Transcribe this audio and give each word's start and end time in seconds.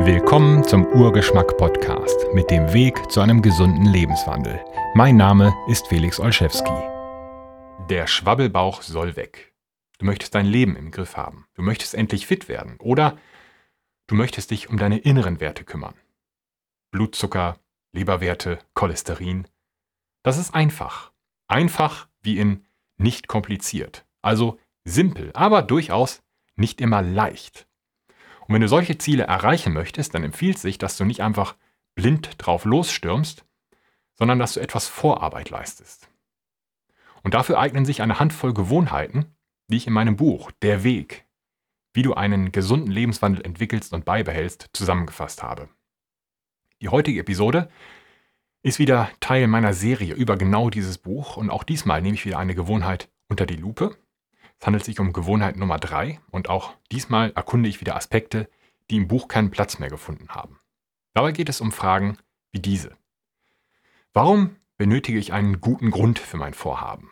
Willkommen 0.00 0.62
zum 0.62 0.86
Urgeschmack 0.86 1.56
Podcast 1.56 2.26
mit 2.34 2.50
dem 2.50 2.72
Weg 2.72 3.10
zu 3.10 3.20
einem 3.20 3.40
gesunden 3.42 3.86
Lebenswandel. 3.86 4.62
Mein 4.94 5.16
Name 5.16 5.54
ist 5.68 5.86
Felix 5.88 6.20
Olszewski. 6.20 6.70
Der 7.88 8.06
Schwabbelbauch 8.06 8.82
soll 8.82 9.16
weg. 9.16 9.54
Du 9.98 10.04
möchtest 10.04 10.34
dein 10.34 10.46
Leben 10.46 10.76
im 10.76 10.90
Griff 10.90 11.16
haben. 11.16 11.46
Du 11.54 11.62
möchtest 11.62 11.94
endlich 11.94 12.26
fit 12.26 12.48
werden. 12.48 12.76
Oder 12.78 13.18
du 14.06 14.14
möchtest 14.14 14.50
dich 14.50 14.68
um 14.68 14.76
deine 14.76 14.98
inneren 14.98 15.40
Werte 15.40 15.64
kümmern. 15.64 15.94
Blutzucker, 16.90 17.58
Leberwerte, 17.92 18.58
Cholesterin. 18.74 19.48
Das 20.22 20.36
ist 20.38 20.54
einfach. 20.54 21.12
Einfach 21.48 22.08
wie 22.20 22.38
in 22.38 22.66
nicht 22.98 23.28
kompliziert. 23.28 24.04
Also 24.22 24.58
simpel, 24.84 25.30
aber 25.34 25.62
durchaus 25.62 26.22
nicht 26.54 26.80
immer 26.80 27.02
leicht. 27.02 27.66
Und 28.46 28.54
wenn 28.54 28.62
du 28.62 28.68
solche 28.68 28.98
Ziele 28.98 29.24
erreichen 29.24 29.72
möchtest, 29.72 30.14
dann 30.14 30.22
empfiehlt 30.22 30.58
sich, 30.58 30.78
dass 30.78 30.96
du 30.96 31.04
nicht 31.04 31.22
einfach 31.22 31.56
blind 31.94 32.34
drauf 32.38 32.64
losstürmst, 32.64 33.44
sondern 34.14 34.38
dass 34.38 34.54
du 34.54 34.60
etwas 34.60 34.86
Vorarbeit 34.86 35.50
leistest. 35.50 36.08
Und 37.22 37.34
dafür 37.34 37.58
eignen 37.58 37.84
sich 37.84 38.02
eine 38.02 38.20
Handvoll 38.20 38.54
Gewohnheiten, 38.54 39.36
die 39.68 39.76
ich 39.76 39.86
in 39.86 39.92
meinem 39.92 40.16
Buch 40.16 40.52
Der 40.62 40.84
Weg, 40.84 41.26
wie 41.92 42.02
du 42.02 42.14
einen 42.14 42.52
gesunden 42.52 42.90
Lebenswandel 42.90 43.44
entwickelst 43.44 43.92
und 43.92 44.04
beibehältst, 44.04 44.70
zusammengefasst 44.72 45.42
habe. 45.42 45.68
Die 46.80 46.88
heutige 46.88 47.20
Episode 47.20 47.68
ist 48.62 48.78
wieder 48.78 49.10
Teil 49.20 49.48
meiner 49.48 49.72
Serie 49.72 50.14
über 50.14 50.36
genau 50.36 50.70
dieses 50.70 50.98
Buch 50.98 51.36
und 51.36 51.50
auch 51.50 51.64
diesmal 51.64 52.02
nehme 52.02 52.14
ich 52.14 52.26
wieder 52.26 52.38
eine 52.38 52.54
Gewohnheit 52.54 53.08
unter 53.28 53.46
die 53.46 53.56
Lupe 53.56 53.96
es 54.58 54.66
handelt 54.66 54.84
sich 54.84 54.98
um 55.00 55.12
Gewohnheit 55.12 55.56
Nummer 55.56 55.78
3 55.78 56.20
und 56.30 56.48
auch 56.48 56.74
diesmal 56.90 57.32
erkunde 57.32 57.68
ich 57.68 57.80
wieder 57.80 57.96
Aspekte, 57.96 58.48
die 58.90 58.96
im 58.96 59.08
Buch 59.08 59.28
keinen 59.28 59.50
Platz 59.50 59.78
mehr 59.78 59.90
gefunden 59.90 60.28
haben. 60.30 60.60
Dabei 61.12 61.32
geht 61.32 61.48
es 61.48 61.60
um 61.60 61.72
Fragen 61.72 62.18
wie 62.52 62.60
diese. 62.60 62.96
Warum 64.12 64.56
benötige 64.76 65.18
ich 65.18 65.32
einen 65.32 65.60
guten 65.60 65.90
Grund 65.90 66.18
für 66.18 66.36
mein 66.36 66.54
Vorhaben? 66.54 67.10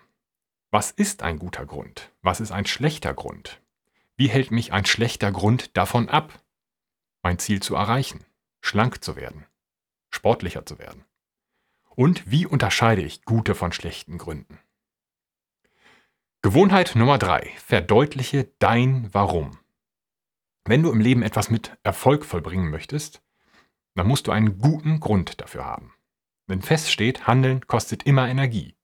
Was 0.71 0.91
ist 0.91 1.23
ein 1.23 1.39
guter 1.39 1.67
Grund? 1.67 2.11
Was 2.23 2.41
ist 2.41 2.51
ein 2.51 2.67
schlechter 2.67 3.15
Grund? 3.15 3.61
Wie 4.17 4.29
hält 4.29 4.51
mich 4.51 4.73
ein 4.73 4.87
schlechter 4.87 5.31
Grund 5.33 5.77
davon 5.77 6.09
ab, 6.09 6.43
mein 7.23 7.39
Ziel 7.39 7.61
zu 7.61 7.75
erreichen, 7.75 8.25
schlank 8.61 9.03
zu 9.05 9.17
werden, 9.17 9.47
sportlicher 10.11 10.67
zu 10.67 10.79
werden? 10.79 11.05
Und 11.97 12.31
wie 12.31 12.47
unterscheide 12.47 13.03
ich 13.03 13.25
gute 13.25 13.55
von 13.55 13.73
schlechten 13.73 14.19
Gründen? 14.19 14.59
Gewohnheit 16.45 16.95
Nummer 16.95 17.17
drei: 17.17 17.55
Verdeutliche 17.57 18.53
dein 18.59 19.09
Warum. 19.15 19.57
Wenn 20.67 20.83
du 20.83 20.93
im 20.93 21.01
Leben 21.01 21.23
etwas 21.23 21.49
mit 21.49 21.75
Erfolg 21.83 22.27
vollbringen 22.27 22.71
möchtest, 22.71 23.23
dann 23.95 24.07
musst 24.07 24.27
du 24.27 24.31
einen 24.31 24.59
guten 24.59 25.01
Grund 25.01 25.41
dafür 25.41 25.65
haben. 25.65 25.95
Wenn 26.47 26.61
feststeht, 26.61 27.27
Handeln 27.27 27.67
kostet 27.67 28.03
immer 28.03 28.29
Energie. 28.29 28.77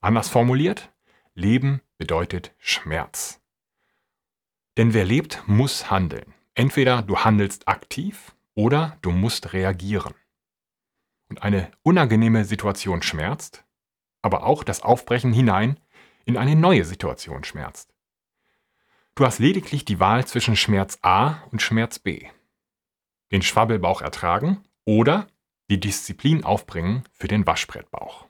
Anders 0.00 0.30
formuliert, 0.30 0.90
Leben 1.34 1.82
bedeutet 1.98 2.54
Schmerz. 2.56 3.42
Denn 4.78 4.94
wer 4.94 5.04
lebt, 5.04 5.46
muss 5.46 5.90
handeln. 5.90 6.32
Entweder 6.54 7.02
du 7.02 7.18
handelst 7.18 7.68
aktiv 7.68 8.34
oder 8.54 8.96
du 9.02 9.10
musst 9.10 9.52
reagieren. 9.52 10.14
Und 11.28 11.42
eine 11.42 11.72
unangenehme 11.82 12.46
Situation 12.46 13.02
schmerzt, 13.02 13.66
aber 14.22 14.44
auch 14.44 14.64
das 14.64 14.80
Aufbrechen 14.80 15.34
hinein 15.34 15.78
in 16.24 16.36
eine 16.36 16.56
neue 16.56 16.84
Situation 16.84 17.44
schmerzt. 17.44 17.92
Du 19.14 19.26
hast 19.26 19.38
lediglich 19.38 19.84
die 19.84 20.00
Wahl 20.00 20.26
zwischen 20.26 20.56
Schmerz 20.56 20.98
A 21.02 21.42
und 21.50 21.60
Schmerz 21.60 21.98
B. 21.98 22.26
Den 23.30 23.42
Schwabbelbauch 23.42 24.00
ertragen 24.00 24.64
oder 24.84 25.26
die 25.70 25.80
Disziplin 25.80 26.44
aufbringen 26.44 27.04
für 27.12 27.28
den 27.28 27.46
Waschbrettbauch. 27.46 28.26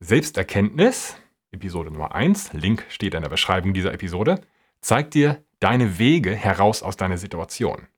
Selbsterkenntnis, 0.00 1.16
Episode 1.50 1.90
Nummer 1.90 2.14
1, 2.14 2.52
Link 2.52 2.86
steht 2.88 3.14
in 3.14 3.22
der 3.22 3.28
Beschreibung 3.28 3.74
dieser 3.74 3.92
Episode, 3.92 4.40
zeigt 4.80 5.14
dir 5.14 5.42
deine 5.58 5.98
Wege 5.98 6.34
heraus 6.34 6.82
aus 6.82 6.96
deiner 6.96 7.18
Situation. 7.18 7.88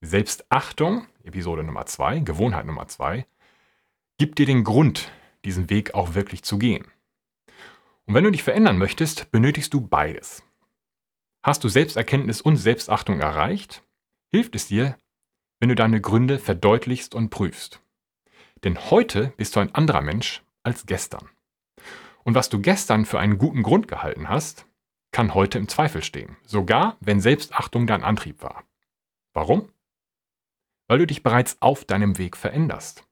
Selbstachtung, 0.00 1.06
Episode 1.24 1.62
Nummer 1.62 1.84
2, 1.84 2.20
Gewohnheit 2.20 2.64
Nummer 2.64 2.88
2, 2.88 3.26
gibt 4.16 4.38
dir 4.38 4.46
den 4.46 4.64
Grund, 4.64 5.12
diesen 5.44 5.68
Weg 5.68 5.94
auch 5.94 6.14
wirklich 6.14 6.42
zu 6.42 6.58
gehen. 6.58 6.86
Und 8.06 8.14
wenn 8.14 8.24
du 8.24 8.30
dich 8.30 8.42
verändern 8.42 8.78
möchtest, 8.78 9.30
benötigst 9.30 9.72
du 9.72 9.80
beides. 9.80 10.42
Hast 11.42 11.64
du 11.64 11.68
Selbsterkenntnis 11.68 12.40
und 12.40 12.56
Selbstachtung 12.56 13.20
erreicht, 13.20 13.82
hilft 14.30 14.54
es 14.54 14.66
dir, 14.66 14.96
wenn 15.58 15.68
du 15.68 15.74
deine 15.74 16.00
Gründe 16.00 16.38
verdeutlichst 16.38 17.14
und 17.14 17.30
prüfst. 17.30 17.80
Denn 18.64 18.90
heute 18.90 19.32
bist 19.36 19.56
du 19.56 19.60
ein 19.60 19.74
anderer 19.74 20.02
Mensch 20.02 20.42
als 20.62 20.86
gestern. 20.86 21.28
Und 22.24 22.34
was 22.34 22.50
du 22.50 22.60
gestern 22.60 23.06
für 23.06 23.18
einen 23.18 23.38
guten 23.38 23.62
Grund 23.62 23.88
gehalten 23.88 24.28
hast, 24.28 24.66
kann 25.12 25.34
heute 25.34 25.58
im 25.58 25.68
Zweifel 25.68 26.02
stehen, 26.02 26.36
sogar 26.44 26.96
wenn 27.00 27.20
Selbstachtung 27.20 27.86
dein 27.86 28.04
Antrieb 28.04 28.42
war. 28.42 28.64
Warum? 29.32 29.72
Weil 30.86 30.98
du 30.98 31.06
dich 31.06 31.22
bereits 31.22 31.60
auf 31.60 31.84
deinem 31.84 32.18
Weg 32.18 32.36
veränderst. 32.36 33.06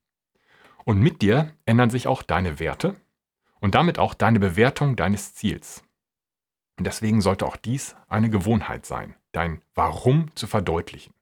Und 0.85 1.01
mit 1.01 1.23
dir 1.23 1.55
ändern 1.65 1.91
sich 1.91 2.07
auch 2.07 2.23
deine 2.23 2.59
Werte, 2.61 2.97
und 3.61 3.75
damit 3.75 3.99
auch 3.99 4.15
deine 4.15 4.41
Bewertung 4.41 4.97
deines 4.97 5.35
Ziels. 5.35 5.83
Und 6.79 6.87
deswegen 6.87 7.21
sollte 7.21 7.47
auch 7.47 7.57
dies 7.57 7.97
eine 8.09 8.31
Gewohnheit 8.31 8.87
sein, 8.87 9.15
dein 9.33 9.63
Warum 9.75 10.35
zu 10.35 10.47
verdeutlichen. 10.47 11.13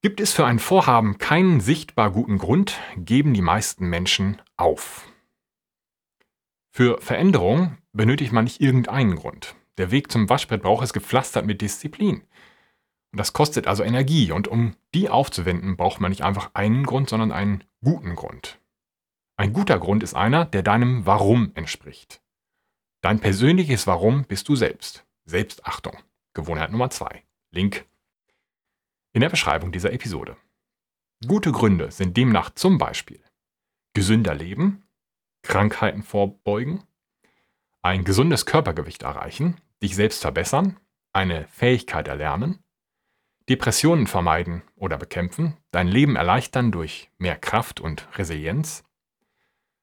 Gibt 0.00 0.20
es 0.20 0.32
für 0.32 0.46
ein 0.46 0.60
Vorhaben 0.60 1.18
keinen 1.18 1.58
sichtbar 1.58 2.12
guten 2.12 2.38
Grund, 2.38 2.78
geben 2.96 3.34
die 3.34 3.42
meisten 3.42 3.88
Menschen 3.88 4.40
auf. 4.56 5.10
Für 6.70 7.00
Veränderung 7.00 7.78
benötigt 7.92 8.32
man 8.32 8.44
nicht 8.44 8.60
irgendeinen 8.60 9.16
Grund. 9.16 9.56
Der 9.76 9.90
Weg 9.90 10.12
zum 10.12 10.28
Waschbrettbauch 10.28 10.82
ist 10.82 10.92
gepflastert 10.92 11.46
mit 11.46 11.60
Disziplin. 11.60 12.22
Und 13.10 13.18
das 13.18 13.32
kostet 13.32 13.66
also 13.66 13.82
Energie. 13.82 14.30
Und 14.30 14.46
um 14.46 14.76
die 14.94 15.08
aufzuwenden, 15.08 15.76
braucht 15.76 16.00
man 16.00 16.10
nicht 16.10 16.22
einfach 16.22 16.50
einen 16.54 16.84
Grund, 16.84 17.08
sondern 17.08 17.32
einen 17.32 17.64
guten 17.82 18.14
Grund. 18.14 18.60
Ein 19.38 19.52
guter 19.52 19.78
Grund 19.78 20.02
ist 20.02 20.14
einer, 20.14 20.44
der 20.44 20.64
deinem 20.64 21.06
Warum 21.06 21.52
entspricht. 21.54 22.20
Dein 23.02 23.20
persönliches 23.20 23.86
Warum 23.86 24.24
bist 24.24 24.48
du 24.48 24.56
selbst. 24.56 25.06
Selbstachtung. 25.26 25.96
Gewohnheit 26.34 26.72
Nummer 26.72 26.90
zwei. 26.90 27.22
Link 27.52 27.86
in 29.12 29.20
der 29.20 29.28
Beschreibung 29.28 29.70
dieser 29.70 29.92
Episode. 29.92 30.36
Gute 31.24 31.52
Gründe 31.52 31.92
sind 31.92 32.16
demnach 32.16 32.50
zum 32.50 32.78
Beispiel 32.78 33.20
gesünder 33.94 34.34
leben, 34.34 34.82
Krankheiten 35.42 36.02
vorbeugen, 36.02 36.82
ein 37.80 38.02
gesundes 38.02 38.44
Körpergewicht 38.44 39.04
erreichen, 39.04 39.60
dich 39.82 39.94
selbst 39.94 40.20
verbessern, 40.20 40.78
eine 41.12 41.46
Fähigkeit 41.46 42.08
erlernen, 42.08 42.58
Depressionen 43.48 44.08
vermeiden 44.08 44.62
oder 44.74 44.98
bekämpfen, 44.98 45.56
dein 45.70 45.86
Leben 45.86 46.16
erleichtern 46.16 46.72
durch 46.72 47.10
mehr 47.18 47.36
Kraft 47.36 47.80
und 47.80 48.08
Resilienz, 48.18 48.84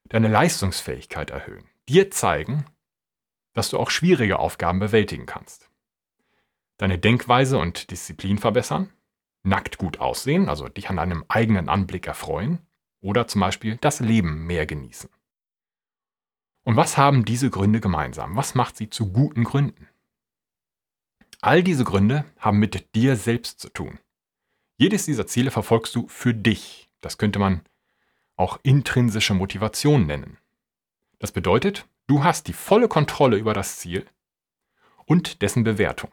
deine 0.08 0.28
Leistungsfähigkeit 0.28 1.30
erhöhen, 1.30 1.68
dir 1.88 2.10
zeigen, 2.10 2.66
dass 3.52 3.70
du 3.70 3.78
auch 3.78 3.90
schwierige 3.90 4.38
Aufgaben 4.38 4.78
bewältigen 4.78 5.26
kannst. 5.26 5.70
Deine 6.76 6.98
Denkweise 6.98 7.58
und 7.58 7.90
Disziplin 7.90 8.38
verbessern, 8.38 8.92
nackt 9.42 9.78
gut 9.78 9.98
aussehen, 10.00 10.48
also 10.48 10.68
dich 10.68 10.90
an 10.90 10.96
deinem 10.96 11.24
eigenen 11.28 11.68
Anblick 11.68 12.06
erfreuen 12.06 12.58
oder 13.00 13.26
zum 13.28 13.40
Beispiel 13.40 13.76
das 13.78 14.00
Leben 14.00 14.46
mehr 14.46 14.66
genießen. 14.66 15.08
Und 16.64 16.76
was 16.76 16.96
haben 16.96 17.24
diese 17.24 17.48
Gründe 17.48 17.80
gemeinsam? 17.80 18.36
Was 18.36 18.54
macht 18.54 18.76
sie 18.76 18.90
zu 18.90 19.12
guten 19.12 19.44
Gründen? 19.44 19.88
All 21.40 21.62
diese 21.62 21.84
Gründe 21.84 22.24
haben 22.38 22.58
mit 22.58 22.94
dir 22.94 23.16
selbst 23.16 23.60
zu 23.60 23.68
tun. 23.68 24.00
Jedes 24.76 25.04
dieser 25.06 25.26
Ziele 25.26 25.50
verfolgst 25.50 25.94
du 25.94 26.08
für 26.08 26.34
dich. 26.34 26.90
Das 27.00 27.18
könnte 27.18 27.38
man 27.38 27.62
auch 28.36 28.58
intrinsische 28.62 29.34
Motivation 29.34 30.06
nennen. 30.06 30.38
Das 31.18 31.32
bedeutet, 31.32 31.86
du 32.06 32.22
hast 32.22 32.46
die 32.48 32.52
volle 32.52 32.88
Kontrolle 32.88 33.36
über 33.36 33.54
das 33.54 33.78
Ziel 33.78 34.06
und 35.06 35.42
dessen 35.42 35.64
Bewertung. 35.64 36.10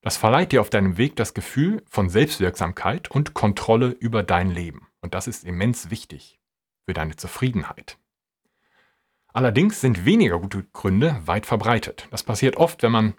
Das 0.00 0.16
verleiht 0.16 0.52
dir 0.52 0.60
auf 0.60 0.70
deinem 0.70 0.98
Weg 0.98 1.16
das 1.16 1.32
Gefühl 1.34 1.82
von 1.88 2.08
Selbstwirksamkeit 2.08 3.10
und 3.10 3.34
Kontrolle 3.34 3.88
über 3.88 4.22
dein 4.22 4.50
Leben. 4.50 4.88
Und 5.00 5.14
das 5.14 5.26
ist 5.26 5.44
immens 5.44 5.90
wichtig 5.90 6.40
für 6.84 6.92
deine 6.92 7.16
Zufriedenheit. 7.16 7.98
Allerdings 9.28 9.80
sind 9.80 10.04
weniger 10.04 10.38
gute 10.38 10.64
Gründe 10.72 11.20
weit 11.24 11.46
verbreitet. 11.46 12.06
Das 12.10 12.22
passiert 12.22 12.56
oft, 12.56 12.82
wenn 12.82 12.92
man 12.92 13.14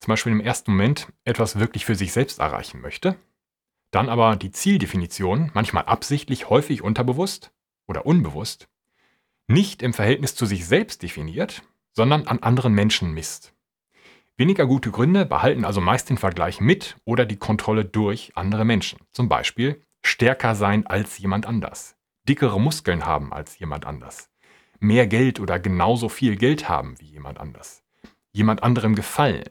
zum 0.00 0.12
Beispiel 0.12 0.32
im 0.32 0.40
ersten 0.40 0.72
Moment 0.72 1.12
etwas 1.24 1.58
wirklich 1.58 1.86
für 1.86 1.94
sich 1.94 2.12
selbst 2.12 2.38
erreichen 2.40 2.80
möchte 2.80 3.16
dann 3.90 4.08
aber 4.08 4.36
die 4.36 4.50
Zieldefinition, 4.50 5.50
manchmal 5.54 5.84
absichtlich, 5.84 6.48
häufig 6.48 6.82
unterbewusst 6.82 7.52
oder 7.86 8.06
unbewusst, 8.06 8.68
nicht 9.46 9.82
im 9.82 9.92
Verhältnis 9.92 10.34
zu 10.34 10.46
sich 10.46 10.66
selbst 10.66 11.02
definiert, 11.02 11.62
sondern 11.92 12.26
an 12.26 12.38
anderen 12.38 12.72
Menschen 12.72 13.12
misst. 13.12 13.52
Weniger 14.36 14.66
gute 14.66 14.90
Gründe 14.90 15.26
behalten 15.26 15.64
also 15.64 15.82
meist 15.82 16.08
den 16.08 16.16
Vergleich 16.16 16.60
mit 16.60 16.96
oder 17.04 17.26
die 17.26 17.36
Kontrolle 17.36 17.84
durch 17.84 18.32
andere 18.36 18.64
Menschen. 18.64 18.98
Zum 19.10 19.28
Beispiel 19.28 19.84
stärker 20.02 20.54
sein 20.54 20.86
als 20.86 21.18
jemand 21.18 21.44
anders, 21.44 21.96
dickere 22.26 22.58
Muskeln 22.58 23.04
haben 23.04 23.34
als 23.34 23.58
jemand 23.58 23.84
anders, 23.84 24.30
mehr 24.78 25.06
Geld 25.06 25.40
oder 25.40 25.58
genauso 25.58 26.08
viel 26.08 26.36
Geld 26.36 26.70
haben 26.70 26.98
wie 27.00 27.10
jemand 27.10 27.38
anders, 27.38 27.82
jemand 28.32 28.62
anderem 28.62 28.94
gefallen 28.94 29.50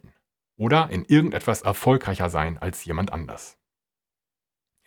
oder 0.56 0.90
in 0.90 1.06
irgendetwas 1.06 1.62
erfolgreicher 1.62 2.32
sein 2.32 2.58
als 2.58 2.84
jemand 2.84 3.14
anders. 3.14 3.59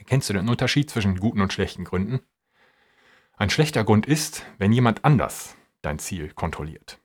Erkennst 0.03 0.29
du 0.29 0.33
den 0.33 0.49
Unterschied 0.49 0.91
zwischen 0.91 1.21
guten 1.21 1.41
und 1.41 1.53
schlechten 1.53 1.85
Gründen? 1.85 2.23
Ein 3.37 3.51
schlechter 3.51 3.85
Grund 3.85 4.05
ist, 4.05 4.45
wenn 4.59 4.73
jemand 4.73 5.05
anders 5.05 5.57
dein 5.81 6.01
Ziel 6.01 6.33
kontrolliert. 6.33 6.99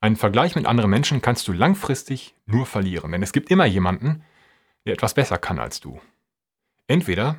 Einen 0.00 0.16
Vergleich 0.16 0.54
mit 0.54 0.64
anderen 0.64 0.88
Menschen 0.88 1.20
kannst 1.20 1.46
du 1.46 1.52
langfristig 1.52 2.34
nur 2.46 2.64
verlieren, 2.64 3.12
denn 3.12 3.22
es 3.22 3.34
gibt 3.34 3.50
immer 3.50 3.66
jemanden, 3.66 4.24
der 4.86 4.94
etwas 4.94 5.12
besser 5.12 5.36
kann 5.36 5.58
als 5.58 5.80
du. 5.80 6.00
Entweder 6.86 7.36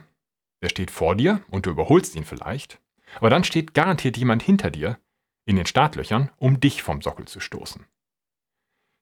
der 0.62 0.70
steht 0.70 0.92
vor 0.92 1.16
dir 1.16 1.42
und 1.50 1.66
du 1.66 1.72
überholst 1.72 2.16
ihn 2.16 2.24
vielleicht, 2.24 2.80
aber 3.16 3.32
dann 3.32 3.44
steht 3.44 3.74
garantiert 3.74 4.16
jemand 4.16 4.44
hinter 4.44 4.70
dir 4.70 5.00
in 5.46 5.56
den 5.56 5.66
Startlöchern, 5.66 6.30
um 6.38 6.60
dich 6.60 6.84
vom 6.84 7.02
Sockel 7.02 7.26
zu 7.26 7.40
stoßen. 7.40 7.88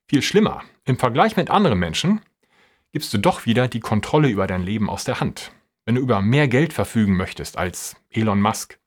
Viel 0.07 0.21
schlimmer, 0.21 0.63
im 0.85 0.97
Vergleich 0.97 1.35
mit 1.35 1.49
anderen 1.49 1.79
Menschen 1.79 2.21
gibst 2.91 3.13
du 3.13 3.17
doch 3.17 3.45
wieder 3.45 3.67
die 3.67 3.79
Kontrolle 3.79 4.29
über 4.29 4.47
dein 4.47 4.63
Leben 4.63 4.89
aus 4.89 5.03
der 5.03 5.19
Hand. 5.19 5.51
Wenn 5.85 5.95
du 5.95 6.01
über 6.01 6.21
mehr 6.21 6.47
Geld 6.47 6.73
verfügen 6.73 7.15
möchtest 7.15 7.57
als 7.57 7.95
Elon 8.09 8.41
Musk, 8.41 8.79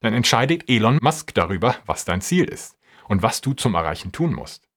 dann 0.00 0.12
entscheidet 0.12 0.68
Elon 0.68 0.98
Musk 1.00 1.34
darüber, 1.34 1.76
was 1.86 2.04
dein 2.04 2.20
Ziel 2.20 2.44
ist 2.44 2.76
und 3.08 3.22
was 3.22 3.40
du 3.40 3.54
zum 3.54 3.74
Erreichen 3.74 4.12
tun 4.12 4.34
musst. 4.34 4.68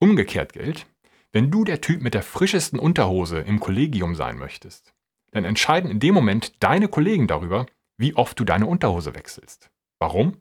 Umgekehrt 0.00 0.52
gilt, 0.52 0.86
wenn 1.30 1.50
du 1.50 1.64
der 1.64 1.80
Typ 1.80 2.02
mit 2.02 2.14
der 2.14 2.22
frischesten 2.22 2.78
Unterhose 2.78 3.38
im 3.38 3.60
Kollegium 3.60 4.14
sein 4.14 4.36
möchtest, 4.36 4.92
dann 5.30 5.44
entscheiden 5.44 5.90
in 5.90 6.00
dem 6.00 6.14
Moment 6.14 6.62
deine 6.62 6.88
Kollegen 6.88 7.26
darüber, 7.26 7.66
wie 7.96 8.14
oft 8.14 8.38
du 8.38 8.44
deine 8.44 8.66
Unterhose 8.66 9.14
wechselst. 9.14 9.70
Warum? 9.98 10.36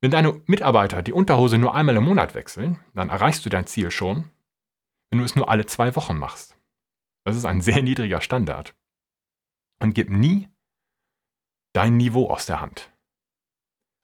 Wenn 0.00 0.10
deine 0.10 0.40
Mitarbeiter 0.46 1.02
die 1.02 1.12
Unterhose 1.12 1.58
nur 1.58 1.74
einmal 1.74 1.96
im 1.96 2.04
Monat 2.04 2.34
wechseln, 2.34 2.78
dann 2.94 3.08
erreichst 3.10 3.44
du 3.44 3.50
dein 3.50 3.66
Ziel 3.66 3.90
schon, 3.90 4.30
wenn 5.10 5.18
du 5.18 5.24
es 5.24 5.34
nur 5.34 5.48
alle 5.48 5.66
zwei 5.66 5.94
Wochen 5.96 6.16
machst. 6.16 6.56
Das 7.24 7.36
ist 7.36 7.44
ein 7.44 7.60
sehr 7.60 7.82
niedriger 7.82 8.20
Standard. 8.20 8.74
Und 9.80 9.94
gib 9.94 10.10
nie 10.10 10.48
dein 11.72 11.96
Niveau 11.96 12.30
aus 12.30 12.46
der 12.46 12.60
Hand. 12.60 12.90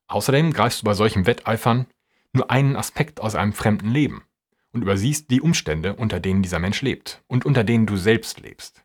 Außerdem 0.08 0.52
greifst 0.52 0.82
du 0.82 0.84
bei 0.84 0.94
solchen 0.94 1.26
Wetteifern 1.26 1.86
nur 2.32 2.50
einen 2.50 2.76
Aspekt 2.76 3.20
aus 3.20 3.34
einem 3.34 3.52
fremden 3.52 3.90
Leben 3.90 4.24
und 4.72 4.82
übersiehst 4.82 5.30
die 5.30 5.40
Umstände, 5.40 5.96
unter 5.96 6.20
denen 6.20 6.42
dieser 6.42 6.58
Mensch 6.58 6.82
lebt 6.82 7.22
und 7.26 7.44
unter 7.44 7.64
denen 7.64 7.86
du 7.86 7.96
selbst 7.96 8.40
lebst. 8.40 8.84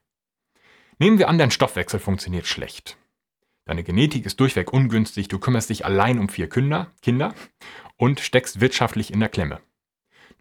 Nehmen 1.00 1.20
wir 1.20 1.28
an, 1.28 1.38
dein 1.38 1.52
Stoffwechsel 1.52 2.00
funktioniert 2.00 2.48
schlecht. 2.48 2.98
Deine 3.66 3.84
Genetik 3.84 4.26
ist 4.26 4.40
durchweg 4.40 4.74
ungünstig, 4.74 5.28
du 5.28 5.40
kümmerst 5.40 5.70
dich 5.70 5.86
allein 5.86 6.20
um 6.20 6.30
vier 6.30 6.50
Kinder, 6.50 6.92
Kinder 7.02 7.34
und 7.98 8.20
steckst 8.20 8.62
wirtschaftlich 8.62 9.12
in 9.12 9.20
der 9.20 9.30
Klemme. 9.30 9.62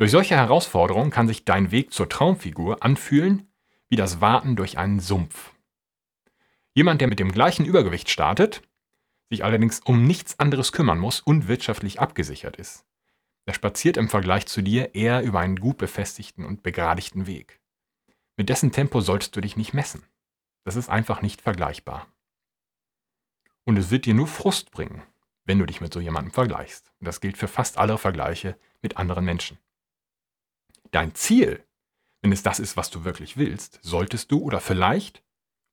Durch 0.00 0.12
solche 0.12 0.34
Herausforderungen 0.34 1.10
kann 1.10 1.28
sich 1.28 1.44
dein 1.44 1.72
Weg 1.72 1.92
zur 1.92 2.08
Traumfigur 2.08 2.82
anfühlen 2.82 3.52
wie 3.90 3.96
das 3.96 4.22
Warten 4.22 4.56
durch 4.56 4.78
einen 4.78 4.98
Sumpf. 4.98 5.52
Jemand, 6.72 7.02
der 7.02 7.08
mit 7.08 7.18
dem 7.18 7.30
gleichen 7.30 7.66
Übergewicht 7.66 8.08
startet, 8.08 8.62
sich 9.28 9.44
allerdings 9.44 9.80
um 9.80 10.06
nichts 10.06 10.38
anderes 10.38 10.72
kümmern 10.72 10.98
muss 10.98 11.20
und 11.20 11.48
wirtschaftlich 11.48 12.00
abgesichert 12.00 12.56
ist. 12.56 12.86
Er 13.44 13.52
spaziert 13.52 13.98
im 13.98 14.08
Vergleich 14.08 14.46
zu 14.46 14.62
dir 14.62 14.94
eher 14.94 15.22
über 15.22 15.40
einen 15.40 15.56
gut 15.56 15.76
befestigten 15.76 16.46
und 16.46 16.62
begradigten 16.62 17.26
Weg. 17.26 17.60
Mit 18.38 18.48
dessen 18.48 18.72
Tempo 18.72 19.02
solltest 19.02 19.36
du 19.36 19.42
dich 19.42 19.58
nicht 19.58 19.74
messen. 19.74 20.02
Das 20.64 20.76
ist 20.76 20.88
einfach 20.88 21.20
nicht 21.20 21.42
vergleichbar. 21.42 22.06
Und 23.64 23.76
es 23.76 23.90
wird 23.90 24.06
dir 24.06 24.14
nur 24.14 24.28
Frust 24.28 24.70
bringen, 24.70 25.02
wenn 25.44 25.58
du 25.58 25.66
dich 25.66 25.82
mit 25.82 25.92
so 25.92 26.00
jemandem 26.00 26.32
vergleichst. 26.32 26.90
Und 27.00 27.06
das 27.06 27.20
gilt 27.20 27.36
für 27.36 27.48
fast 27.48 27.76
alle 27.76 27.98
Vergleiche 27.98 28.56
mit 28.80 28.96
anderen 28.96 29.26
Menschen. 29.26 29.58
Dein 30.92 31.14
Ziel, 31.14 31.64
wenn 32.20 32.32
es 32.32 32.42
das 32.42 32.58
ist, 32.58 32.76
was 32.76 32.90
du 32.90 33.04
wirklich 33.04 33.36
willst, 33.36 33.78
solltest 33.82 34.32
du 34.32 34.40
oder 34.40 34.60
vielleicht 34.60 35.22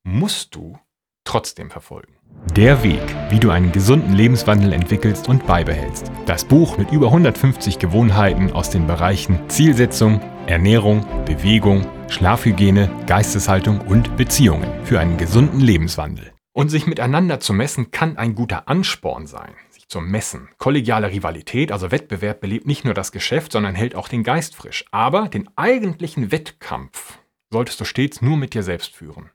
musst 0.04 0.54
du 0.54 0.78
trotzdem 1.24 1.70
verfolgen. 1.70 2.14
Der 2.54 2.84
Weg, 2.84 3.02
wie 3.28 3.40
du 3.40 3.50
einen 3.50 3.72
gesunden 3.72 4.12
Lebenswandel 4.12 4.72
entwickelst 4.72 5.28
und 5.28 5.44
beibehältst. 5.44 6.12
Das 6.26 6.44
Buch 6.44 6.78
mit 6.78 6.92
über 6.92 7.06
150 7.06 7.80
Gewohnheiten 7.80 8.52
aus 8.52 8.70
den 8.70 8.86
Bereichen 8.86 9.40
Zielsetzung, 9.50 10.20
Ernährung, 10.46 11.04
Bewegung, 11.24 11.84
Schlafhygiene, 12.08 12.88
Geisteshaltung 13.08 13.80
und 13.80 14.16
Beziehungen 14.16 14.86
für 14.86 15.00
einen 15.00 15.16
gesunden 15.16 15.60
Lebenswandel. 15.60 16.32
Und 16.52 16.68
sich 16.68 16.86
miteinander 16.86 17.40
zu 17.40 17.52
messen 17.52 17.90
kann 17.90 18.16
ein 18.16 18.36
guter 18.36 18.68
Ansporn 18.68 19.26
sein. 19.26 19.52
Sich 19.88 19.92
zu 19.92 20.00
messen. 20.02 20.50
Kollegiale 20.58 21.10
Rivalität, 21.10 21.72
also 21.72 21.90
Wettbewerb, 21.90 22.40
belebt 22.40 22.66
nicht 22.66 22.84
nur 22.84 22.92
das 22.92 23.10
Geschäft, 23.10 23.52
sondern 23.52 23.74
hält 23.74 23.94
auch 23.94 24.08
den 24.08 24.22
Geist 24.22 24.54
frisch. 24.54 24.84
Aber 24.90 25.28
den 25.28 25.48
eigentlichen 25.56 26.30
Wettkampf 26.30 27.18
solltest 27.50 27.80
du 27.80 27.86
stets 27.86 28.20
nur 28.20 28.36
mit 28.36 28.52
dir 28.52 28.62
selbst 28.62 28.94
führen. 28.94 29.30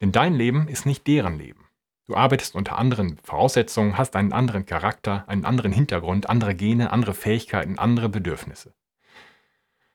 Denn 0.00 0.10
dein 0.10 0.32
Leben 0.32 0.66
ist 0.66 0.86
nicht 0.86 1.06
deren 1.06 1.38
Leben. 1.38 1.68
Du 2.06 2.16
arbeitest 2.16 2.54
unter 2.54 2.78
anderen 2.78 3.18
Voraussetzungen, 3.22 3.98
hast 3.98 4.16
einen 4.16 4.32
anderen 4.32 4.64
Charakter, 4.64 5.28
einen 5.28 5.44
anderen 5.44 5.72
Hintergrund, 5.72 6.26
andere 6.26 6.54
Gene, 6.54 6.90
andere 6.90 7.12
Fähigkeiten, 7.12 7.78
andere 7.78 8.08
Bedürfnisse. 8.08 8.72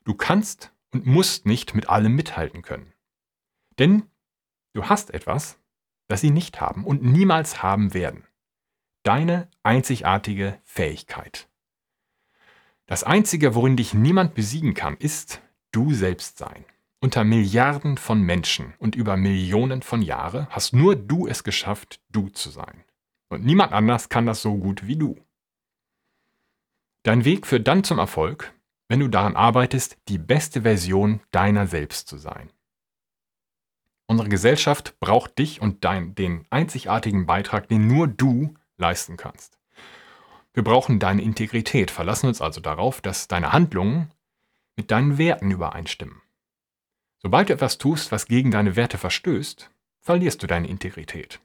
Du 0.05 0.13
kannst 0.13 0.71
und 0.93 1.07
musst 1.07 1.47
nicht 1.47 1.73
mit 1.73 1.89
allem 1.89 2.13
mithalten 2.13 2.61
können. 2.61 2.93
Denn 3.79 4.03
du 4.73 4.83
hast 4.83 5.11
etwas, 5.11 5.57
das 6.07 6.21
sie 6.21 6.29
nicht 6.29 6.61
haben 6.61 6.85
und 6.85 7.03
niemals 7.03 7.63
haben 7.63 7.95
werden. 7.95 8.26
Deine 9.07 9.47
einzigartige 9.63 10.59
Fähigkeit. 10.65 11.47
Das 12.87 13.05
Einzige, 13.05 13.55
worin 13.55 13.77
dich 13.77 13.93
niemand 13.93 14.35
besiegen 14.35 14.73
kann, 14.73 14.97
ist 14.97 15.41
du 15.71 15.93
selbst 15.93 16.37
sein. 16.37 16.65
Unter 16.99 17.23
Milliarden 17.23 17.97
von 17.97 18.21
Menschen 18.21 18.73
und 18.79 18.97
über 18.97 19.15
Millionen 19.15 19.81
von 19.81 20.01
Jahre 20.01 20.49
hast 20.49 20.73
nur 20.73 20.97
du 20.97 21.25
es 21.25 21.45
geschafft, 21.45 22.01
du 22.09 22.27
zu 22.27 22.49
sein. 22.49 22.83
Und 23.29 23.45
niemand 23.45 23.71
anders 23.71 24.09
kann 24.09 24.25
das 24.25 24.41
so 24.41 24.57
gut 24.57 24.87
wie 24.87 24.97
du. 24.97 25.17
Dein 27.03 27.23
Weg 27.23 27.47
führt 27.47 27.65
dann 27.65 27.85
zum 27.85 27.99
Erfolg, 27.99 28.53
wenn 28.89 28.99
du 28.99 29.07
daran 29.07 29.37
arbeitest, 29.37 29.97
die 30.09 30.17
beste 30.17 30.63
Version 30.63 31.21
deiner 31.31 31.65
selbst 31.67 32.09
zu 32.09 32.17
sein. 32.17 32.51
Unsere 34.05 34.27
Gesellschaft 34.27 34.99
braucht 34.99 35.39
dich 35.39 35.61
und 35.61 35.85
dein, 35.85 36.13
den 36.13 36.45
einzigartigen 36.49 37.25
Beitrag, 37.25 37.69
den 37.69 37.87
nur 37.87 38.09
du 38.09 38.53
leisten 38.77 39.17
kannst. 39.17 39.57
Wir 40.53 40.63
brauchen 40.63 40.99
deine 40.99 41.21
Integrität, 41.21 41.91
verlassen 41.91 42.27
uns 42.27 42.41
also 42.41 42.61
darauf, 42.61 43.01
dass 43.01 43.27
deine 43.27 43.53
Handlungen 43.53 44.11
mit 44.75 44.91
deinen 44.91 45.17
Werten 45.17 45.51
übereinstimmen. 45.51 46.21
Sobald 47.19 47.49
du 47.49 47.53
etwas 47.53 47.77
tust, 47.77 48.11
was 48.11 48.27
gegen 48.27 48.51
deine 48.51 48.75
Werte 48.75 48.97
verstößt, 48.97 49.69
verlierst 50.01 50.41
du 50.41 50.47
deine 50.47 50.67
Integrität. 50.67 51.39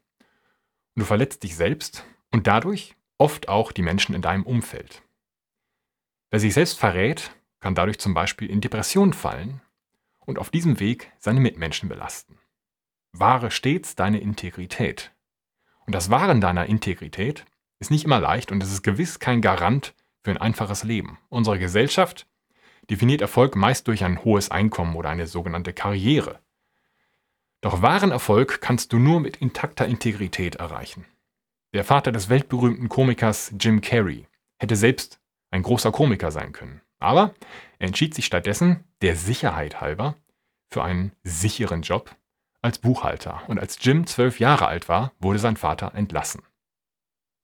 Und 0.95 1.01
du 1.01 1.05
verletzt 1.05 1.43
dich 1.43 1.57
selbst 1.57 2.05
und 2.31 2.47
dadurch 2.47 2.95
oft 3.19 3.49
auch 3.49 3.73
die 3.73 3.83
Menschen 3.83 4.15
in 4.15 4.23
deinem 4.23 4.45
Umfeld. 4.45 5.03
Wer 6.31 6.41
sich 6.41 6.55
selbst 6.55 6.79
verrät, 6.79 7.35
kann 7.61 7.75
dadurch 7.75 7.99
zum 7.99 8.15
Beispiel 8.15 8.51
in 8.51 8.61
Depressionen 8.61 9.13
fallen 9.13 9.61
und 10.21 10.39
auf 10.39 10.51
diesem 10.51 10.81
Weg 10.81 11.13
seine 11.19 11.41
Mitmenschen 11.41 11.89
belasten. 11.89 12.39
Wahre 13.13 13.51
stets 13.51 13.95
deine 13.95 14.21
Integrität. 14.21 15.13
Und 15.87 15.95
das 15.95 16.11
Wahren 16.11 16.41
deiner 16.41 16.67
Integrität 16.67 17.45
ist 17.79 17.91
nicht 17.91 18.05
immer 18.05 18.21
leicht 18.21 18.53
und 18.53 18.63
es 18.63 18.73
ist 18.73 18.83
gewiss 18.83 19.19
kein 19.19 19.41
Garant 19.41 19.95
für 20.23 20.31
ein 20.31 20.39
einfaches 20.39 20.85
Leben. 20.85 21.19
Unsere 21.29 21.59
Gesellschaft 21.59 22.27
definiert 22.91 23.21
Erfolg 23.21 23.57
meist 23.57 23.89
durch 23.89 24.05
ein 24.05 24.25
hohes 24.25 24.51
Einkommen 24.51 24.97
oder 24.97 25.09
eine 25.09 25.27
sogenannte 25.27 25.73
Karriere. 25.73 26.41
Doch 27.61 27.83
wahren 27.83 28.11
Erfolg 28.11 28.61
kannst 28.61 28.93
du 28.93 28.99
nur 28.99 29.21
mit 29.21 29.37
intakter 29.37 29.87
Integrität 29.87 30.57
erreichen. 30.57 31.07
Der 31.75 31.85
Vater 31.85 32.13
des 32.13 32.29
weltberühmten 32.29 32.89
Komikers 32.89 33.55
Jim 33.59 33.81
Carrey 33.81 34.27
hätte 34.59 34.77
selbst 34.77 35.21
ein 35.51 35.63
großer 35.63 35.93
Komiker 35.93 36.31
sein 36.31 36.53
können. 36.53 36.83
Aber 36.99 37.35
er 37.79 37.89
entschied 37.89 38.15
sich 38.15 38.27
stattdessen, 38.27 38.85
der 39.01 39.17
Sicherheit 39.17 39.81
halber, 39.81 40.17
für 40.71 40.83
einen 40.83 41.13
sicheren 41.23 41.83
Job 41.83 42.15
als 42.63 42.79
Buchhalter. 42.79 43.43
Und 43.49 43.59
als 43.59 43.77
Jim 43.81 44.07
zwölf 44.07 44.41
Jahre 44.41 44.67
alt 44.67 44.89
war, 44.89 45.13
wurde 45.19 45.39
sein 45.39 45.57
Vater 45.57 45.95
entlassen. 45.95 46.43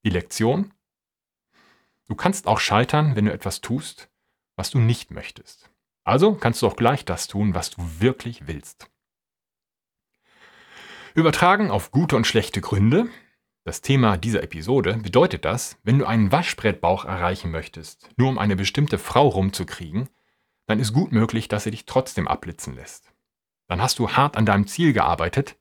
Die 0.04 0.10
Lektion? 0.10 0.72
Du 2.06 2.14
kannst 2.14 2.46
auch 2.46 2.60
scheitern, 2.60 3.16
wenn 3.16 3.26
du 3.26 3.32
etwas 3.32 3.60
tust, 3.60 4.08
was 4.56 4.70
du 4.70 4.78
nicht 4.78 5.10
möchtest. 5.10 5.70
Also 6.04 6.34
kannst 6.34 6.62
du 6.62 6.66
auch 6.66 6.76
gleich 6.76 7.04
das 7.04 7.26
tun, 7.26 7.54
was 7.54 7.70
du 7.70 7.82
wirklich 8.00 8.46
willst. 8.46 8.90
Übertragen 11.14 11.70
auf 11.70 11.90
gute 11.90 12.16
und 12.16 12.26
schlechte 12.26 12.60
Gründe, 12.60 13.08
das 13.64 13.82
Thema 13.82 14.16
dieser 14.16 14.42
Episode, 14.42 14.94
bedeutet 14.94 15.44
das, 15.44 15.76
wenn 15.82 15.98
du 15.98 16.06
einen 16.06 16.32
Waschbrettbauch 16.32 17.04
erreichen 17.04 17.50
möchtest, 17.50 18.08
nur 18.16 18.30
um 18.30 18.38
eine 18.38 18.56
bestimmte 18.56 18.98
Frau 18.98 19.28
rumzukriegen, 19.28 20.08
dann 20.66 20.78
ist 20.78 20.94
gut 20.94 21.12
möglich, 21.12 21.48
dass 21.48 21.64
sie 21.64 21.70
dich 21.72 21.84
trotzdem 21.84 22.28
abblitzen 22.28 22.74
lässt. 22.74 23.12
Dann 23.68 23.80
hast 23.80 23.98
du 23.98 24.10
hart 24.10 24.36
an 24.36 24.46
deinem 24.46 24.66
Ziel 24.66 24.92
gearbeitet, 24.92 25.56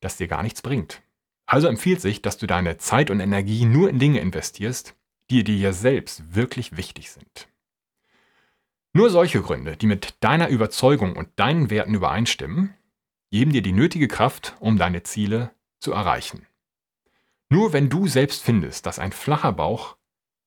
das 0.00 0.16
dir 0.16 0.28
gar 0.28 0.42
nichts 0.42 0.62
bringt. 0.62 1.02
Also 1.46 1.66
empfiehlt 1.66 2.00
sich, 2.00 2.22
dass 2.22 2.38
du 2.38 2.46
deine 2.46 2.78
Zeit 2.78 3.10
und 3.10 3.20
Energie 3.20 3.64
nur 3.64 3.90
in 3.90 3.98
Dinge 3.98 4.20
investierst, 4.20 4.94
die 5.30 5.44
dir 5.44 5.72
selbst 5.72 6.34
wirklich 6.34 6.76
wichtig 6.76 7.10
sind. 7.10 7.48
Nur 8.92 9.10
solche 9.10 9.42
Gründe, 9.42 9.76
die 9.76 9.86
mit 9.86 10.14
deiner 10.20 10.48
Überzeugung 10.48 11.16
und 11.16 11.28
deinen 11.36 11.68
Werten 11.70 11.94
übereinstimmen, 11.94 12.74
geben 13.30 13.52
dir 13.52 13.62
die 13.62 13.72
nötige 13.72 14.06
Kraft, 14.06 14.54
um 14.60 14.78
deine 14.78 15.02
Ziele 15.02 15.50
zu 15.80 15.92
erreichen. 15.92 16.46
Nur 17.48 17.72
wenn 17.72 17.88
du 17.88 18.06
selbst 18.06 18.42
findest, 18.42 18.86
dass 18.86 18.98
ein 18.98 19.12
flacher 19.12 19.52
Bauch 19.52 19.96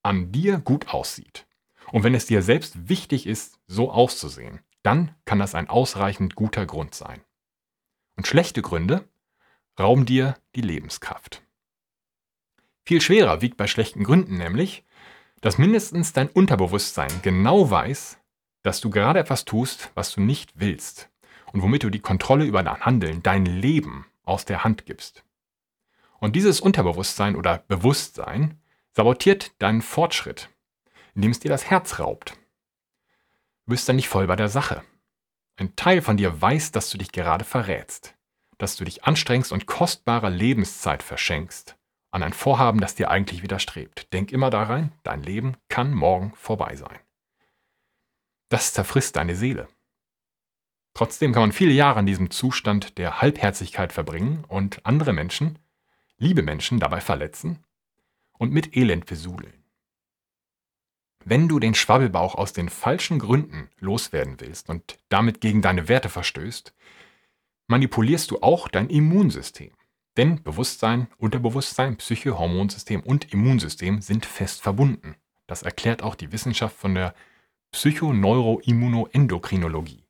an 0.03 0.31
dir 0.31 0.59
gut 0.59 0.89
aussieht 0.89 1.45
und 1.91 2.03
wenn 2.03 2.15
es 2.15 2.25
dir 2.25 2.41
selbst 2.41 2.89
wichtig 2.89 3.27
ist, 3.27 3.59
so 3.67 3.91
auszusehen, 3.91 4.61
dann 4.87 5.13
kann 5.25 5.37
das 5.37 5.53
ein 5.53 5.67
ausreichend 5.67 6.35
guter 6.35 6.65
Grund 6.65 6.95
sein. 6.95 7.19
Und 8.15 8.25
schlechte 8.25 8.61
Gründe 8.61 9.03
rauben 9.77 10.05
dir 10.05 10.35
die 10.55 10.61
Lebenskraft. 10.61 11.43
Viel 12.85 13.01
schwerer 13.01 13.41
wiegt 13.41 13.57
bei 13.57 13.67
schlechten 13.67 14.05
Gründen 14.05 14.37
nämlich, 14.37 14.85
dass 15.41 15.57
mindestens 15.57 16.13
dein 16.13 16.29
Unterbewusstsein 16.29 17.11
genau 17.21 17.69
weiß, 17.69 18.17
dass 18.63 18.79
du 18.79 18.89
gerade 18.89 19.19
etwas 19.19 19.43
tust, 19.43 19.91
was 19.93 20.13
du 20.13 20.21
nicht 20.21 20.53
willst 20.55 21.09
und 21.51 21.61
womit 21.61 21.83
du 21.83 21.89
die 21.89 21.99
Kontrolle 21.99 22.45
über 22.45 22.63
dein 22.63 22.79
Handeln, 22.79 23.21
dein 23.21 23.45
Leben 23.45 24.05
aus 24.23 24.45
der 24.45 24.63
Hand 24.63 24.85
gibst. 24.85 25.25
Und 26.19 26.37
dieses 26.37 26.61
Unterbewusstsein 26.61 27.35
oder 27.35 27.57
Bewusstsein 27.67 28.61
sabotiert 28.93 29.51
deinen 29.61 29.81
Fortschritt, 29.81 30.47
indem 31.13 31.31
es 31.31 31.41
dir 31.41 31.49
das 31.49 31.69
Herz 31.69 31.99
raubt. 31.99 32.37
Du 33.67 33.71
bist 33.71 33.87
dann 33.87 33.97
nicht 33.97 34.09
voll 34.09 34.25
bei 34.25 34.35
der 34.35 34.49
Sache. 34.49 34.81
Ein 35.57 35.75
Teil 35.75 36.01
von 36.01 36.17
dir 36.17 36.41
weiß, 36.41 36.71
dass 36.71 36.89
du 36.89 36.97
dich 36.97 37.11
gerade 37.11 37.45
verrätst 37.45 38.17
dass 38.57 38.75
du 38.75 38.83
dich 38.83 39.03
anstrengst 39.03 39.51
und 39.51 39.65
kostbare 39.65 40.29
Lebenszeit 40.29 41.03
verschenkst 41.03 41.77
an 42.11 42.23
ein 42.23 42.33
Vorhaben, 42.33 42.79
das 42.79 42.95
dir 42.95 43.11
eigentlich 43.11 43.43
widerstrebt. 43.43 44.11
Denk 44.13 44.31
immer 44.31 44.49
daran, 44.49 44.91
dein 45.03 45.21
Leben 45.21 45.57
kann 45.69 45.93
morgen 45.93 46.33
vorbei 46.35 46.75
sein. 46.75 46.99
Das 48.49 48.73
zerfrisst 48.73 49.17
deine 49.17 49.35
Seele. 49.35 49.67
Trotzdem 50.93 51.33
kann 51.33 51.43
man 51.43 51.51
viele 51.51 51.73
Jahre 51.73 51.99
in 51.99 52.05
diesem 52.05 52.31
Zustand 52.31 52.97
der 52.97 53.21
Halbherzigkeit 53.21 53.93
verbringen 53.93 54.45
und 54.47 54.83
andere 54.85 55.13
Menschen, 55.13 55.59
liebe 56.17 56.41
Menschen, 56.41 56.79
dabei 56.79 57.01
verletzen 57.01 57.63
und 58.39 58.51
mit 58.51 58.75
Elend 58.75 59.05
besudeln. 59.05 59.56
Wenn 61.29 61.49
du 61.49 61.59
den 61.59 61.75
Schwabbelbauch 61.75 62.35
aus 62.35 62.53
den 62.53 62.69
falschen 62.69 63.19
Gründen 63.19 63.67
loswerden 63.81 64.39
willst 64.39 64.69
und 64.69 64.97
damit 65.09 65.41
gegen 65.41 65.61
deine 65.61 65.89
Werte 65.89 66.07
verstößt, 66.07 66.73
manipulierst 67.67 68.31
du 68.31 68.41
auch 68.41 68.69
dein 68.69 68.89
Immunsystem. 68.89 69.73
Denn 70.15 70.41
Bewusstsein, 70.41 71.07
Unterbewusstsein, 71.17 71.97
Psyche, 71.97 72.39
Hormonsystem 72.39 73.01
und 73.01 73.33
Immunsystem 73.33 73.99
sind 73.99 74.25
fest 74.25 74.61
verbunden. 74.61 75.17
Das 75.47 75.63
erklärt 75.63 76.01
auch 76.01 76.15
die 76.15 76.31
Wissenschaft 76.31 76.77
von 76.77 76.95
der 76.95 77.13
Psychoneuroimmunoendokrinologie. 77.73 80.05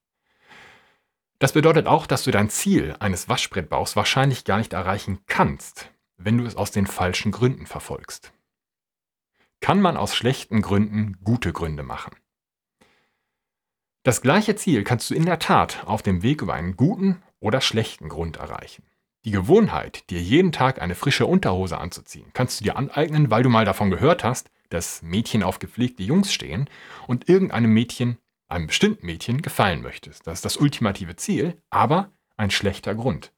Das 1.39 1.53
bedeutet 1.53 1.87
auch, 1.87 2.05
dass 2.05 2.25
du 2.25 2.31
dein 2.31 2.51
Ziel 2.51 2.95
eines 2.99 3.27
Waschbrettbaus 3.27 3.95
wahrscheinlich 3.95 4.45
gar 4.45 4.59
nicht 4.59 4.73
erreichen 4.73 5.17
kannst, 5.25 5.89
wenn 6.17 6.37
du 6.37 6.45
es 6.45 6.55
aus 6.55 6.69
den 6.69 6.85
falschen 6.85 7.31
Gründen 7.31 7.65
verfolgst. 7.65 8.33
Kann 9.59 9.81
man 9.81 9.97
aus 9.97 10.15
schlechten 10.15 10.61
Gründen 10.61 11.17
gute 11.23 11.51
Gründe 11.53 11.83
machen? 11.83 12.15
Das 14.03 14.21
gleiche 14.21 14.55
Ziel 14.55 14.83
kannst 14.83 15.09
du 15.09 15.15
in 15.15 15.25
der 15.25 15.39
Tat 15.39 15.83
auf 15.85 16.01
dem 16.01 16.23
Weg 16.23 16.41
über 16.41 16.53
einen 16.53 16.77
guten 16.77 17.21
oder 17.39 17.59
schlechten 17.59 18.07
Grund 18.07 18.37
erreichen. 18.37 18.83
Die 19.25 19.31
Gewohnheit, 19.31 20.09
dir 20.09 20.21
jeden 20.21 20.53
Tag 20.53 20.81
eine 20.81 20.95
frische 20.95 21.25
Unterhose 21.25 21.77
anzuziehen, 21.77 22.29
kannst 22.33 22.59
du 22.59 22.63
dir 22.63 22.77
aneignen, 22.77 23.29
weil 23.29 23.43
du 23.43 23.49
mal 23.49 23.65
davon 23.65 23.89
gehört 23.89 24.23
hast, 24.23 24.49
dass 24.69 25.01
Mädchen 25.01 25.43
auf 25.43 25.59
gepflegte 25.59 26.03
Jungs 26.03 26.31
stehen 26.31 26.69
und 27.07 27.27
irgendeinem 27.27 27.73
Mädchen, 27.73 28.17
einem 28.47 28.67
bestimmten 28.67 29.05
Mädchen, 29.05 29.41
gefallen 29.41 29.81
möchtest. 29.81 30.25
Das 30.25 30.35
ist 30.35 30.45
das 30.45 30.57
ultimative 30.57 31.17
Ziel, 31.17 31.61
aber 31.69 32.11
ein 32.37 32.51
schlechter 32.51 32.95
Grund. 32.95 33.33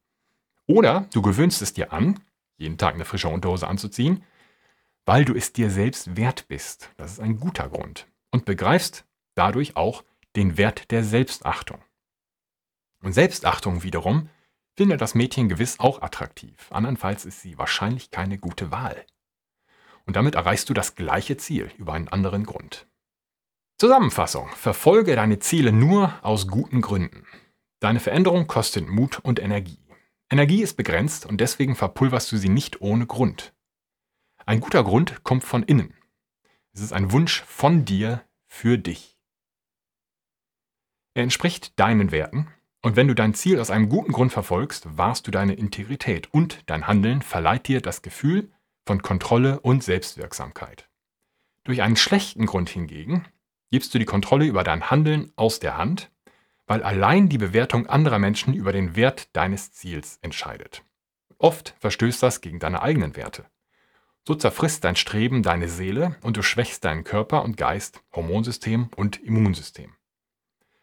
Oder 0.68 1.08
du 1.14 1.24
gewöhnst 1.24 1.64
es 1.64 1.74
dir 1.74 1.92
an, 1.92 2.20
jeden 2.58 2.78
Tag 2.78 2.94
eine 2.94 3.06
frische 3.06 3.30
Unterhose 3.30 3.68
anzuziehen, 3.68 4.24
weil 5.10 5.26
du 5.26 5.34
es 5.34 5.54
dir 5.54 5.72
selbst 5.72 6.18
wert 6.18 6.48
bist. 6.50 6.92
Das 6.98 7.14
ist 7.14 7.20
ein 7.20 7.40
guter 7.40 7.68
Grund. 7.68 8.06
Und 8.30 8.46
begreifst 8.46 9.06
dadurch 9.34 9.76
auch 9.76 10.04
den 10.36 10.56
Wert 10.56 10.92
der 10.92 11.04
Selbstachtung. 11.04 11.80
Und 13.02 13.14
Selbstachtung 13.14 13.82
wiederum 13.82 14.30
findet 14.78 15.02
das 15.02 15.16
Mädchen 15.16 15.50
gewiss 15.50 15.80
auch 15.80 16.04
attraktiv. 16.04 16.54
Andernfalls 16.70 17.26
ist 17.26 17.42
sie 17.42 17.58
wahrscheinlich 17.58 18.12
keine 18.12 18.38
gute 18.38 18.70
Wahl. 18.70 19.04
Und 20.06 20.16
damit 20.16 20.36
erreichst 20.36 20.70
du 20.70 20.76
das 20.76 20.94
gleiche 20.94 21.38
Ziel 21.38 21.72
über 21.80 21.94
einen 21.94 22.10
anderen 22.10 22.44
Grund. 22.44 22.86
Zusammenfassung. 23.80 24.48
Verfolge 24.50 25.16
deine 25.16 25.40
Ziele 25.40 25.72
nur 25.72 26.14
aus 26.22 26.48
guten 26.48 26.82
Gründen. 26.82 27.26
Deine 27.80 28.00
Veränderung 28.00 28.46
kostet 28.46 28.88
Mut 28.88 29.18
und 29.24 29.40
Energie. 29.40 29.80
Energie 30.30 30.62
ist 30.62 30.78
begrenzt 30.78 31.26
und 31.26 31.42
deswegen 31.42 31.76
verpulverst 31.76 32.32
du 32.32 32.38
sie 32.38 32.50
nicht 32.50 32.82
ohne 32.82 33.08
Grund. 33.08 33.56
Ein 34.50 34.62
guter 34.62 34.84
Grund 34.84 35.24
kommt 35.24 35.44
von 35.44 35.62
innen. 35.62 35.94
Es 36.74 36.82
ist 36.82 36.92
ein 36.92 37.12
Wunsch 37.12 37.44
von 37.44 37.86
dir 37.86 38.24
für 38.48 38.80
dich. 38.80 39.16
Er 41.14 41.22
entspricht 41.22 41.80
deinen 41.80 42.12
Werten 42.12 42.48
und 42.82 42.96
wenn 42.96 43.08
du 43.08 43.14
dein 43.14 43.36
Ziel 43.36 43.60
aus 43.60 43.70
einem 43.70 43.90
guten 43.90 44.12
Grund 44.12 44.32
verfolgst, 44.34 44.98
wahrst 44.98 45.28
du 45.28 45.30
deine 45.30 45.54
Integrität 45.54 46.34
und 46.34 46.64
dein 46.66 46.88
Handeln 46.88 47.22
verleiht 47.22 47.68
dir 47.68 47.80
das 47.80 48.02
Gefühl 48.02 48.52
von 48.88 49.04
Kontrolle 49.04 49.60
und 49.60 49.84
Selbstwirksamkeit. 49.84 50.90
Durch 51.64 51.84
einen 51.84 51.96
schlechten 51.96 52.48
Grund 52.48 52.70
hingegen 52.70 53.28
gibst 53.70 53.94
du 53.94 54.00
die 54.00 54.06
Kontrolle 54.06 54.46
über 54.46 54.64
dein 54.64 54.90
Handeln 54.90 55.32
aus 55.36 55.60
der 55.60 55.78
Hand, 55.78 56.10
weil 56.66 56.82
allein 56.82 57.30
die 57.30 57.38
Bewertung 57.38 57.86
anderer 57.86 58.18
Menschen 58.18 58.56
über 58.56 58.72
den 58.72 58.96
Wert 58.96 59.30
deines 59.34 59.74
Ziels 59.74 60.18
entscheidet. 60.24 60.84
Oft 61.38 61.76
verstößt 61.78 62.24
das 62.24 62.42
gegen 62.42 62.58
deine 62.58 62.82
eigenen 62.82 63.16
Werte. 63.16 63.46
So 64.30 64.36
zerfrisst 64.36 64.84
dein 64.84 64.96
Streben 64.96 65.42
deine 65.42 65.68
Seele 65.68 66.16
und 66.22 66.38
du 66.38 66.44
schwächst 66.44 66.86
deinen 66.86 67.04
Körper 67.04 67.44
und 67.44 67.58
Geist, 67.58 68.04
Hormonsystem 68.14 68.92
und 68.96 69.18
Immunsystem. 69.24 69.96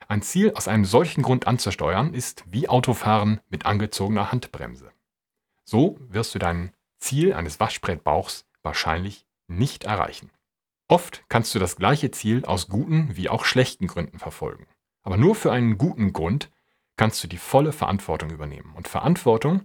Ein 0.09 0.23
Ziel 0.23 0.53
aus 0.55 0.67
einem 0.67 0.85
solchen 0.85 1.23
Grund 1.23 1.47
anzusteuern, 1.47 2.13
ist 2.13 2.43
wie 2.49 2.69
Autofahren 2.69 3.41
mit 3.49 3.65
angezogener 3.65 4.33
Handbremse. 4.33 4.91
So 5.65 5.97
wirst 6.09 6.35
du 6.35 6.41
dein 6.41 6.73
Ziel 6.99 7.35
eines 7.35 7.61
Waschbrettbauchs 7.61 8.49
wahrscheinlich 8.65 9.29
nicht 9.47 9.85
erreichen. 9.85 10.33
Oft 10.89 11.23
kannst 11.29 11.55
du 11.55 11.61
das 11.61 11.77
gleiche 11.77 12.11
Ziel 12.11 12.45
aus 12.47 12.67
guten 12.67 13.15
wie 13.15 13.29
auch 13.29 13.45
schlechten 13.45 13.87
Gründen 13.87 14.19
verfolgen. 14.19 14.67
Aber 15.05 15.17
nur 15.17 15.37
für 15.37 15.53
einen 15.53 15.79
guten 15.79 16.13
Grund 16.13 16.51
kannst 16.97 17.23
du 17.23 17.29
die 17.29 17.39
volle 17.39 17.71
Verantwortung 17.71 18.31
übernehmen. 18.31 18.75
Und 18.75 18.89
Verantwortung 18.89 19.63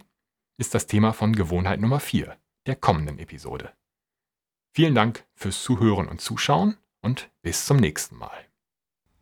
ist 0.58 0.76
das 0.76 0.86
Thema 0.86 1.14
von 1.14 1.34
Gewohnheit 1.34 1.82
Nummer 1.82 2.00
4 2.00 2.38
der 2.68 2.76
kommenden 2.76 3.20
Episode. 3.20 3.72
Vielen 4.74 4.96
Dank 4.96 5.26
fürs 5.36 5.64
Zuhören 5.64 6.08
und 6.08 6.22
Zuschauen 6.22 6.78
und 7.02 7.30
bis 7.42 7.66
zum 7.66 7.78
nächsten 7.78 8.16
Mal. 8.16 8.46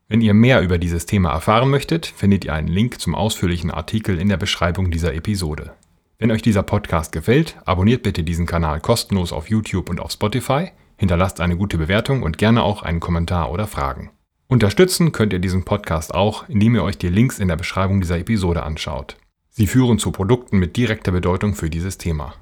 Wenn 0.08 0.22
ihr 0.22 0.34
mehr 0.34 0.62
über 0.62 0.77
dieses 0.77 1.05
Thema 1.05 1.31
erfahren 1.31 1.69
möchtet, 1.69 2.05
findet 2.05 2.46
ihr 2.46 2.53
einen 2.53 2.67
Link 2.67 3.00
zum 3.00 3.15
ausführlichen 3.15 3.72
Artikel 3.72 4.19
in 4.19 4.29
der 4.29 4.38
Beschreibung 4.38 4.91
dieser 4.91 5.13
Episode. 5.13 5.75
Wenn 6.17 6.31
euch 6.31 6.41
dieser 6.41 6.63
Podcast 6.63 7.12
gefällt, 7.12 7.58
abonniert 7.63 8.03
bitte 8.03 8.24
diesen 8.24 8.46
Kanal 8.46 8.81
kostenlos 8.81 9.31
auf 9.31 9.50
YouTube 9.50 9.89
und 9.89 10.00
auf 10.00 10.12
Spotify, 10.12 10.72
hinterlasst 10.98 11.39
eine 11.39 11.55
gute 11.55 11.77
Bewertung 11.77 12.24
und 12.24 12.38
gerne 12.38 12.63
auch 12.63 12.84
einen 12.84 13.00
Kommentar 13.00 13.51
oder 13.51 13.67
Fragen. 13.67 14.12
Unterstützen 14.48 15.12
könnt 15.12 15.31
ihr 15.31 15.39
diesen 15.39 15.63
Podcast 15.63 16.13
auch, 16.13 16.50
indem 16.50 16.75
ihr 16.75 16.84
euch 16.84 16.98
die 16.98 17.10
Links 17.10 17.39
in 17.39 17.48
der 17.48 17.55
Beschreibung 17.55 18.01
dieser 18.01 18.17
Episode 18.17 18.63
anschaut. 18.63 19.15
Sie 19.50 19.67
führen 19.67 20.00
zu 20.00 20.12
Produkten 20.12 20.58
mit 20.58 20.75
direkter 20.75 21.12
Bedeutung 21.12 21.53
für 21.53 21.69
dieses 21.69 22.00
Thema. 22.00 22.34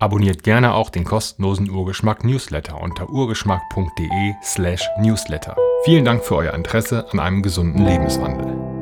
Abonniert 0.00 0.44
gerne 0.44 0.74
auch 0.74 0.90
den 0.90 1.02
kostenlosen 1.04 1.68
Urgeschmack 1.70 2.22
Newsletter 2.22 2.80
unter 2.80 3.10
urgeschmack.de/newsletter. 3.10 4.44
slash 4.44 4.88
Vielen 5.84 6.04
Dank 6.04 6.24
für 6.24 6.36
euer 6.36 6.54
Interesse 6.54 7.06
an 7.10 7.18
einem 7.18 7.42
gesunden 7.42 7.84
Lebenswandel. 7.84 8.77